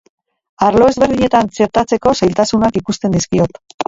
Arlo 0.67 0.85
ezberdinetan 0.93 1.51
txertatzeko 1.57 2.13
zailtasunak 2.21 2.81
ikusten 2.81 3.15
dizkiot. 3.19 3.61